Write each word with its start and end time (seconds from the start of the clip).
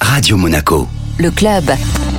Radio 0.00 0.36
Monaco. 0.36 0.88
Le 1.18 1.30
club. 1.30 1.64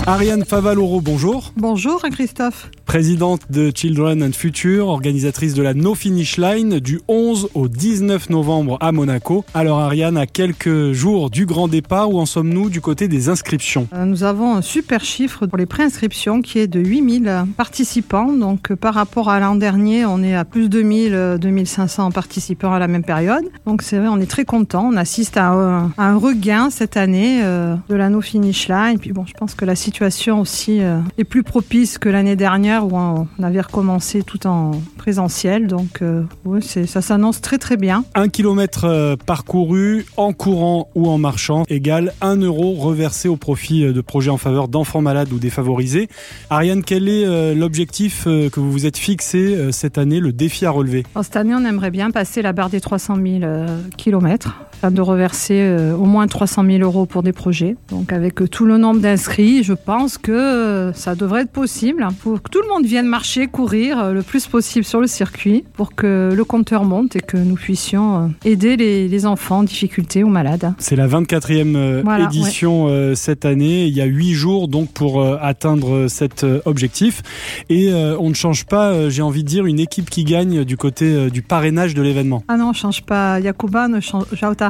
Ariane 0.05 0.45
Favaloro, 0.45 1.01
bonjour. 1.01 1.51
Bonjour 1.55 2.01
Christophe. 2.11 2.69
Présidente 2.91 3.43
de 3.49 3.71
Children 3.73 4.21
and 4.21 4.33
Future, 4.33 4.89
organisatrice 4.89 5.53
de 5.53 5.63
la 5.63 5.73
No 5.73 5.95
Finish 5.95 6.37
Line 6.37 6.81
du 6.81 6.99
11 7.07 7.47
au 7.53 7.69
19 7.69 8.29
novembre 8.29 8.77
à 8.81 8.91
Monaco. 8.91 9.45
Alors 9.53 9.79
Ariane, 9.79 10.17
à 10.17 10.25
quelques 10.25 10.91
jours 10.91 11.29
du 11.29 11.45
grand 11.45 11.69
départ, 11.69 12.11
où 12.11 12.19
en 12.19 12.25
sommes-nous 12.25 12.69
du 12.69 12.81
côté 12.81 13.07
des 13.07 13.29
inscriptions? 13.29 13.87
Euh, 13.93 14.03
Nous 14.03 14.25
avons 14.25 14.55
un 14.55 14.61
super 14.61 15.05
chiffre 15.05 15.45
pour 15.45 15.57
les 15.57 15.65
préinscriptions 15.65 16.41
qui 16.41 16.59
est 16.59 16.67
de 16.67 16.81
8000 16.81 17.45
participants. 17.55 18.33
Donc 18.33 18.71
euh, 18.71 18.75
par 18.75 18.93
rapport 18.93 19.29
à 19.29 19.39
l'an 19.39 19.55
dernier, 19.55 20.05
on 20.05 20.21
est 20.21 20.35
à 20.35 20.43
plus 20.43 20.67
de 20.67 20.81
1000, 20.81 21.13
euh, 21.13 21.37
2500 21.37 22.11
participants 22.11 22.73
à 22.73 22.79
la 22.79 22.89
même 22.89 23.05
période. 23.05 23.45
Donc 23.65 23.83
c'est 23.83 23.99
vrai, 23.99 24.09
on 24.09 24.17
est 24.17 24.29
très 24.29 24.43
content. 24.43 24.89
On 24.91 24.97
assiste 24.97 25.37
à 25.37 25.51
un, 25.97 26.17
regain 26.17 26.69
cette 26.69 26.97
année 26.97 27.39
euh, 27.41 27.73
de 27.87 27.95
la 27.95 28.09
No 28.09 28.19
Finish 28.19 28.67
Line. 28.67 28.99
Puis 28.99 29.13
bon, 29.13 29.25
je 29.25 29.31
pense 29.31 29.55
que 29.55 29.63
la 29.63 29.77
situation 29.77 30.41
aussi 30.41 30.81
euh, 30.81 30.99
est 31.17 31.23
plus 31.23 31.43
propice 31.43 31.97
que 31.97 32.09
l'année 32.09 32.35
dernière 32.35 32.80
où 32.83 32.95
on 32.95 33.27
avait 33.43 33.61
recommencé 33.61 34.23
tout 34.23 34.47
en 34.47 34.71
présentiel. 34.97 35.67
Donc 35.67 36.01
euh, 36.01 36.23
ouais, 36.45 36.61
ça 36.61 37.01
s'annonce 37.01 37.41
très 37.41 37.57
très 37.57 37.77
bien. 37.77 38.03
Un 38.15 38.29
kilomètre 38.29 38.85
euh, 38.85 39.15
parcouru 39.15 40.05
en 40.17 40.33
courant 40.33 40.89
ou 40.95 41.09
en 41.09 41.17
marchant 41.17 41.63
égale 41.69 42.13
1 42.21 42.37
euro 42.37 42.73
reversé 42.73 43.27
au 43.27 43.37
profit 43.37 43.85
euh, 43.85 43.93
de 43.93 44.01
projets 44.01 44.31
en 44.31 44.37
faveur 44.37 44.67
d'enfants 44.67 45.01
malades 45.01 45.31
ou 45.33 45.39
défavorisés. 45.39 46.07
Ariane, 46.49 46.83
quel 46.83 47.07
est 47.07 47.55
l'objectif 47.55 48.23
que 48.25 48.59
vous 48.59 48.71
vous 48.71 48.85
êtes 48.85 48.97
fixé 48.97 49.71
cette 49.71 49.97
année, 49.97 50.19
le 50.19 50.33
défi 50.33 50.65
à 50.65 50.71
relever? 50.71 51.05
Alors, 51.15 51.25
cette 51.25 51.35
année, 51.35 51.53
on 51.55 51.65
aimerait 51.65 51.91
bien 51.91 52.11
passer 52.11 52.41
la 52.41 52.53
barre 52.53 52.69
des 52.69 52.81
300 52.81 53.15
000 53.15 53.27
euh, 53.43 53.79
kilomètres, 53.97 54.55
afin 54.81 54.89
de 54.89 55.01
reverser 55.01 55.59
euh, 55.59 55.95
au 55.95 56.05
moins 56.05 56.25
300 56.25 56.65
000 56.65 56.79
euros 56.79 57.05
pour 57.05 57.21
des 57.21 57.33
projets. 57.33 57.75
Donc, 57.89 58.11
avec 58.11 58.41
euh, 58.41 58.47
tout 58.47 58.65
le 58.65 58.79
nombre 58.79 58.99
d'inscrits, 58.99 59.63
je 59.63 59.73
pense 59.73 60.17
que 60.17 60.31
euh, 60.31 60.91
ça 60.93 61.13
devrait 61.13 61.41
être 61.41 61.51
possible 61.51 62.07
pour 62.23 62.41
que 62.41 62.49
tout 62.49 62.61
le 62.63 62.67
monde 62.67 62.85
vienne 62.85 63.05
marcher, 63.05 63.45
courir 63.45 64.11
le 64.11 64.23
plus 64.23 64.47
possible 64.47 64.83
sur 64.83 64.99
le 64.99 65.05
circuit 65.05 65.63
pour 65.73 65.93
que 65.93 66.31
le 66.35 66.43
compteur 66.43 66.83
monte 66.83 67.15
et 67.15 67.19
que 67.19 67.37
nous 67.37 67.55
puissions 67.55 68.33
aider 68.43 68.75
les, 68.75 69.07
les 69.07 69.25
enfants 69.27 69.59
en 69.59 69.63
difficulté 69.63 70.23
ou 70.23 70.29
malades. 70.29 70.73
C'est 70.79 70.95
la 70.95 71.07
24e 71.07 71.75
euh, 71.75 72.01
Voilà, 72.03 72.25
édition 72.25 72.87
cette 73.13 73.45
année. 73.45 73.85
Il 73.85 73.93
y 73.93 74.01
a 74.01 74.05
huit 74.05 74.33
jours 74.33 74.67
donc 74.67 74.89
pour 74.91 75.23
atteindre 75.23 76.07
cet 76.07 76.45
objectif. 76.65 77.21
Et 77.69 77.93
on 77.93 78.29
ne 78.29 78.33
change 78.33 78.65
pas, 78.65 79.09
j'ai 79.09 79.21
envie 79.21 79.43
de 79.43 79.47
dire, 79.47 79.65
une 79.65 79.79
équipe 79.79 80.09
qui 80.09 80.23
gagne 80.23 80.63
du 80.63 80.77
côté 80.77 81.29
du 81.29 81.41
parrainage 81.41 81.93
de 81.93 82.01
l'événement. 82.01 82.43
Ah 82.47 82.57
non, 82.57 82.69
on 82.69 82.73
change 82.73 83.03
pas. 83.03 83.39
Yakuba, 83.39 83.87
ne 83.87 83.99
change, 83.99 84.25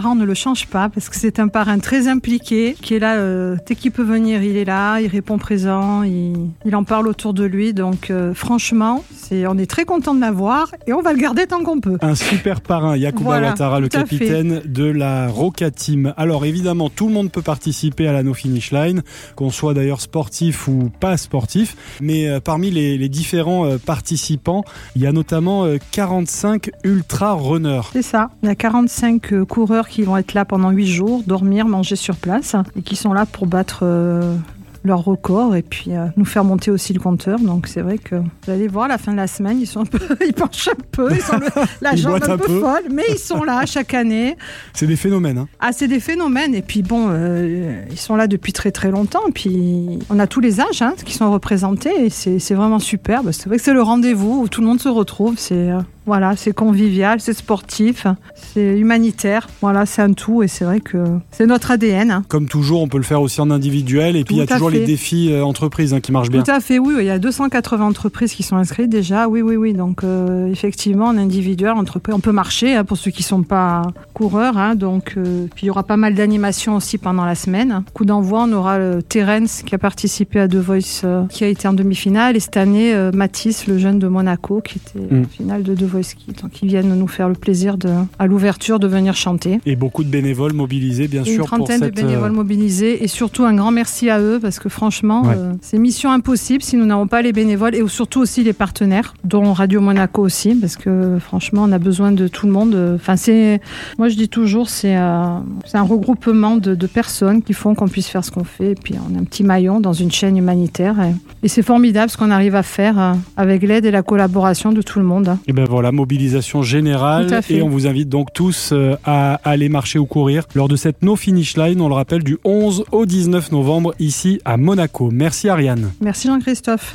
on 0.09 0.15
ne 0.15 0.25
le 0.25 0.33
change 0.33 0.67
pas 0.67 0.89
parce 0.89 1.09
que 1.09 1.15
c'est 1.15 1.39
un 1.39 1.47
parrain 1.47 1.79
très 1.79 2.07
impliqué 2.07 2.75
qui 2.81 2.95
est 2.95 2.99
là. 2.99 3.15
euh, 3.15 3.55
dès 3.65 3.75
qu'il 3.75 3.91
peut 3.91 4.03
venir, 4.03 4.41
il 4.43 4.57
est 4.57 4.65
là, 4.65 4.99
il 5.01 5.07
répond 5.07 5.37
présent, 5.37 6.03
il, 6.03 6.33
il 6.65 6.75
en 6.75 6.83
parle 6.83 7.07
autour 7.07 7.33
de 7.33 7.43
lui. 7.43 7.73
Donc 7.73 8.09
euh, 8.09 8.33
franchement, 8.33 9.03
c'est, 9.15 9.45
on 9.47 9.57
est 9.57 9.69
très 9.69 9.85
content 9.85 10.13
de 10.13 10.21
l'avoir 10.21 10.71
et 10.87 10.93
on 10.93 11.01
va 11.01 11.13
le 11.13 11.19
garder 11.19 11.45
tant 11.47 11.63
qu'on 11.63 11.79
peut. 11.79 11.97
Un 12.01 12.15
super 12.15 12.61
parrain, 12.61 12.95
Yakuba 12.97 13.23
Voilà, 13.23 13.49
Ouattara, 13.49 13.79
le 13.79 13.85
fait. 13.85 13.97
capitaine 13.99 14.61
de 14.65 14.85
la 14.85 15.27
Roca 15.27 15.71
Team. 15.71 16.13
Alors 16.17 16.45
évidemment, 16.45 16.89
tout 16.89 17.07
le 17.07 17.13
monde 17.13 17.31
peut 17.31 17.41
participer 17.41 18.07
à 18.07 18.13
la 18.13 18.23
No 18.23 18.33
Finish 18.33 18.71
Line, 18.71 19.01
qu'on 19.35 19.49
soit 19.49 19.73
d'ailleurs 19.73 20.01
sportif 20.01 20.67
ou 20.67 20.89
pas 20.99 21.17
sportif. 21.17 21.75
Mais 22.01 22.27
euh, 22.29 22.39
parmi 22.39 22.71
les, 22.71 22.97
les 22.97 23.09
différents 23.09 23.65
euh, 23.65 23.77
participants, 23.77 24.63
il 24.95 25.01
y 25.01 25.07
a 25.07 25.11
notamment 25.11 25.65
euh, 25.65 25.77
45 25.91 26.69
ultra 26.83 27.33
runners. 27.33 27.81
C'est 27.93 28.01
ça. 28.01 28.29
Il 28.43 28.47
y 28.49 28.51
a 28.51 28.55
45 28.55 29.33
euh, 29.33 29.45
coureurs 29.45 29.87
qui 29.91 30.03
vont 30.03 30.17
être 30.17 30.33
là 30.33 30.45
pendant 30.45 30.69
8 30.71 30.87
jours, 30.87 31.21
dormir, 31.27 31.67
manger 31.67 31.95
sur 31.95 32.15
place 32.15 32.55
et 32.77 32.81
qui 32.81 32.95
sont 32.95 33.13
là 33.13 33.25
pour 33.25 33.45
battre 33.45 33.79
euh, 33.83 34.35
leur 34.83 35.03
record 35.03 35.55
et 35.55 35.61
puis 35.61 35.91
euh, 35.95 36.07
nous 36.17 36.25
faire 36.25 36.43
monter 36.43 36.71
aussi 36.71 36.91
le 36.93 36.99
compteur. 36.99 37.39
Donc 37.39 37.67
c'est 37.67 37.81
vrai 37.81 37.97
que 37.99 38.15
vous 38.15 38.49
allez 38.51 38.67
voir 38.67 38.85
à 38.85 38.87
la 38.87 38.97
fin 38.97 39.11
de 39.11 39.17
la 39.17 39.27
semaine, 39.27 39.59
ils 39.59 39.67
sont 39.67 39.81
un 39.81 39.85
peu, 39.85 39.99
ils 40.25 40.33
penchent 40.33 40.69
un 40.69 40.81
peu, 40.91 41.09
ils 41.13 41.21
sont 41.21 41.37
le- 41.37 41.45
la 41.81 41.91
Ils 41.93 41.97
jambe 41.99 42.15
un 42.23 42.37
peu, 42.37 42.45
peu. 42.45 42.59
folle, 42.61 42.83
mais 42.91 43.03
ils 43.11 43.19
sont 43.19 43.43
là 43.43 43.63
chaque 43.67 43.93
année. 43.93 44.37
C'est 44.73 44.87
des 44.87 44.95
phénomènes. 44.95 45.37
Hein. 45.37 45.47
Ah, 45.59 45.71
c'est 45.73 45.87
des 45.87 45.99
phénomènes 45.99 46.55
et 46.55 46.61
puis 46.63 46.81
bon, 46.81 47.07
euh, 47.09 47.83
ils 47.91 47.99
sont 47.99 48.15
là 48.15 48.25
depuis 48.27 48.53
très 48.53 48.71
très 48.71 48.89
longtemps. 48.89 49.21
Et 49.27 49.31
puis 49.33 49.99
on 50.09 50.17
a 50.19 50.25
tous 50.25 50.39
les 50.39 50.59
âges 50.61 50.81
hein, 50.81 50.93
qui 51.05 51.13
sont 51.13 51.29
représentés 51.31 52.05
et 52.05 52.09
c'est 52.09 52.39
c'est 52.39 52.55
vraiment 52.55 52.79
superbe. 52.79 53.31
C'est 53.33 53.49
vrai 53.49 53.57
que 53.57 53.63
c'est 53.63 53.73
le 53.73 53.83
rendez-vous 53.83 54.41
où 54.43 54.47
tout 54.47 54.61
le 54.61 54.67
monde 54.67 54.79
se 54.79 54.89
retrouve. 54.89 55.35
C'est 55.37 55.69
euh, 55.69 55.79
voilà, 56.05 56.35
c'est 56.35 56.53
convivial, 56.53 57.19
c'est 57.21 57.33
sportif, 57.33 58.07
c'est 58.35 58.77
humanitaire. 58.79 59.47
Voilà, 59.61 59.85
c'est 59.85 60.01
un 60.01 60.13
tout 60.13 60.41
et 60.43 60.47
c'est 60.47 60.65
vrai 60.65 60.79
que 60.79 60.97
c'est 61.31 61.45
notre 61.45 61.71
ADN. 61.71 62.11
hein. 62.11 62.23
Comme 62.27 62.47
toujours, 62.47 62.81
on 62.81 62.87
peut 62.87 62.97
le 62.97 63.03
faire 63.03 63.21
aussi 63.21 63.39
en 63.41 63.51
individuel. 63.51 64.15
Et 64.15 64.23
puis, 64.23 64.35
il 64.35 64.37
y 64.39 64.41
a 64.41 64.47
Tout 64.47 64.53
à 64.53 64.55
toujours 64.55 64.69
les 64.71 64.79
fait. 64.79 64.85
défis 64.85 65.31
euh, 65.31 65.43
entreprises 65.45 65.93
hein, 65.93 65.99
qui 65.99 66.11
marchent 66.11 66.29
bien. 66.29 66.41
Tout 66.43 66.51
à 66.51 66.59
fait, 66.59 66.79
oui, 66.79 66.95
il 66.99 67.05
y 67.05 67.09
a 67.09 67.19
280 67.19 67.85
entreprises 67.85 68.33
qui 68.33 68.43
sont 68.43 68.55
inscrites 68.57 68.89
déjà, 68.89 69.27
oui, 69.27 69.41
oui, 69.41 69.55
oui. 69.55 69.73
Donc, 69.73 70.03
euh, 70.03 70.47
effectivement, 70.51 71.05
en 71.05 71.17
individuel, 71.17 71.71
entreprise, 71.73 72.15
on 72.15 72.19
peut 72.19 72.31
marcher 72.31 72.75
hein, 72.75 72.83
pour 72.83 72.97
ceux 72.97 73.11
qui 73.11 73.23
sont 73.23 73.43
pas 73.43 73.83
coureurs. 74.13 74.57
hein. 74.57 74.75
donc, 74.75 75.13
euh, 75.17 75.45
puis 75.55 75.65
il 75.65 75.67
y 75.67 75.69
aura 75.69 75.83
pas 75.83 75.97
mal 75.97 76.15
d'animations 76.15 76.75
aussi 76.75 76.97
pendant 76.97 77.25
la 77.25 77.35
semaine. 77.35 77.83
Coup 77.93 78.05
d'envoi, 78.05 78.45
on 78.47 78.53
aura 78.53 78.73
euh, 78.77 79.01
Terence 79.01 79.61
qui 79.63 79.75
a 79.75 79.77
participé 79.77 80.39
à 80.39 80.47
The 80.47 80.55
Voice, 80.55 81.01
euh, 81.03 81.25
qui 81.27 81.43
a 81.43 81.47
été 81.47 81.67
en 81.67 81.73
demi-finale, 81.73 82.35
et 82.35 82.39
cette 82.39 82.57
année, 82.57 82.93
euh, 82.93 83.11
Mathis, 83.13 83.67
le 83.67 83.77
jeune 83.77 83.99
de 83.99 84.07
Monaco, 84.07 84.61
qui 84.61 84.79
était 84.79 84.99
Mm. 85.15 85.21
en 85.21 85.27
finale 85.27 85.63
de 85.63 85.73
The 85.75 85.83
Kids. 85.99 86.41
Donc, 86.41 86.61
ils 86.61 86.67
viennent 86.67 86.93
nous 86.93 87.07
faire 87.07 87.27
le 87.29 87.35
plaisir 87.35 87.77
de, 87.77 87.89
à 88.19 88.27
l'ouverture 88.27 88.79
de 88.79 88.87
venir 88.87 89.15
chanter. 89.15 89.59
Et 89.65 89.75
beaucoup 89.75 90.03
de 90.03 90.09
bénévoles 90.09 90.53
mobilisés, 90.53 91.07
bien 91.07 91.23
Et 91.23 91.29
une 91.29 91.35
sûr, 91.35 91.45
pour 91.47 91.57
trentaine 91.57 91.79
cette. 91.79 91.95
de 91.95 91.99
euh, 92.01 92.03
bénévoles 92.05 92.31
mobilisés 92.31 93.03
et 93.03 93.07
surtout 93.07 93.43
un 93.45 93.53
grand 93.53 93.71
merci 93.71 94.09
à 94.09 94.19
eux 94.19 94.39
parce 94.41 94.59
que 94.59 94.69
franchement, 94.69 95.23
Ouais. 95.23 95.35
euh, 95.37 95.53
c'est 95.61 95.77
mission 95.77 96.11
impossible 96.11 96.63
si 96.63 96.75
nous 96.77 96.85
n'avons 96.85 97.07
pas 97.07 97.21
les 97.21 97.33
bénévoles 97.33 97.75
et 97.75 97.87
surtout 97.87 98.19
aussi 98.21 98.43
les 98.43 98.53
partenaires, 98.53 99.13
dont 99.23 99.53
Radio 99.53 99.81
Monaco 99.81 100.21
aussi, 100.21 100.55
parce 100.55 100.75
que 100.75 101.17
franchement, 101.19 101.63
on 101.67 101.71
a 101.71 101.79
besoin 101.79 102.11
de 102.11 102.27
tout 102.27 102.45
le 102.45 102.51
monde. 102.51 102.75
Enfin, 102.95 103.15
c'est, 103.15 103.59
moi 103.97 104.07
je 104.09 104.15
dis 104.15 104.29
toujours, 104.29 104.69
c'est 104.69 104.95
euh, 104.95 105.37
un 105.73 105.81
regroupement 105.81 106.57
de, 106.57 106.75
de 106.75 106.87
personnes 106.87 107.41
qui 107.41 107.53
font 107.53 107.75
qu'on 107.75 107.87
puisse 107.87 108.07
faire 108.07 108.23
ce 108.23 108.31
qu'on 108.31 108.43
fait. 108.43 108.71
Et 108.71 108.75
puis 108.75 108.95
on 108.97 109.15
a 109.15 109.19
un 109.19 109.23
petit 109.23 109.43
maillon 109.43 109.79
dans 109.79 109.93
une 109.93 110.11
chaîne 110.11 110.37
humanitaire 110.37 110.95
et, 111.01 111.13
et 111.43 111.47
c'est 111.47 111.63
formidable 111.63 112.09
ce 112.11 112.17
qu'on 112.17 112.31
arrive 112.31 112.55
à 112.55 112.63
faire 112.63 112.99
euh, 112.99 113.13
avec 113.37 113.63
l'aide 113.63 113.85
et 113.85 113.91
la 113.91 114.03
collaboration 114.03 114.71
de 114.71 114.81
tout 114.81 114.99
le 114.99 115.05
monde. 115.05 115.37
Et 115.47 115.53
ben 115.53 115.65
voilà, 115.67 115.80
mobilisation 115.91 116.61
générale. 116.61 117.27
Tout 117.27 117.33
à 117.33 117.41
fait. 117.41 117.55
Et 117.55 117.61
on 117.63 117.69
vous 117.69 117.87
invite 117.87 118.09
donc 118.09 118.33
tous 118.33 118.69
euh, 118.71 118.95
à 119.03 119.39
aller 119.43 119.69
marcher 119.69 119.97
ou 119.97 120.05
courir 120.05 120.43
lors 120.53 120.67
de 120.67 120.75
cette 120.75 121.01
No 121.01 121.15
Finish 121.15 121.57
Line, 121.57 121.81
on 121.81 121.87
le 121.87 121.95
rappelle, 121.95 122.23
du 122.23 122.37
11 122.43 122.85
au 122.91 123.05
19 123.05 123.51
novembre 123.51 123.95
ici 123.99 124.39
à 124.45 124.57
Monaco. 124.57 125.09
Merci 125.11 125.49
Ariane. 125.49 125.91
Merci 126.01 126.27
Jean-Christophe. 126.27 126.89